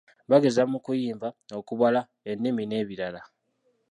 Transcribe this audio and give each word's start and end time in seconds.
Bageza 0.29 0.61
mu 0.71 0.77
kuyimba, 0.85 1.27
okubala, 1.59 2.01
ennimi 2.31 2.63
n'ebirala. 2.67 3.21